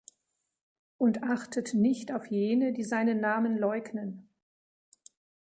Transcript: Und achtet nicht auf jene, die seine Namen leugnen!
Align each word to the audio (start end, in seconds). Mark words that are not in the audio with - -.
Und 0.97 1.21
achtet 1.21 1.75
nicht 1.75 2.11
auf 2.11 2.25
jene, 2.25 2.73
die 2.73 2.83
seine 2.83 3.13
Namen 3.13 3.55
leugnen! 3.55 4.27